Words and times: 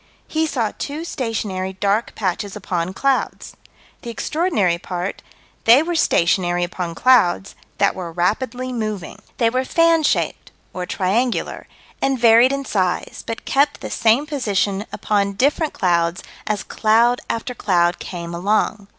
He 0.27 0.47
saw 0.47 0.71
two 0.79 1.05
stationary 1.05 1.73
dark 1.73 2.15
patches 2.15 2.55
upon 2.55 2.91
clouds. 2.95 3.55
The 4.01 4.09
extraordinary 4.09 4.79
part: 4.79 5.21
They 5.65 5.83
were 5.83 5.93
stationary 5.93 6.63
upon 6.63 6.95
clouds 6.95 7.53
that 7.77 7.93
were 7.93 8.11
rapidly 8.11 8.73
moving. 8.73 9.19
They 9.37 9.51
were 9.51 9.63
fan 9.63 10.01
shaped 10.01 10.49
or 10.73 10.87
triangular 10.87 11.67
and 12.01 12.17
varied 12.17 12.51
in 12.51 12.65
size, 12.65 13.23
but 13.27 13.45
kept 13.45 13.81
the 13.81 13.91
same 13.91 14.25
position 14.25 14.87
upon 14.91 15.33
different 15.33 15.73
clouds 15.73 16.23
as 16.47 16.63
cloud 16.63 17.21
after 17.29 17.53
cloud 17.53 17.99
came 17.99 18.33
along. 18.33 18.87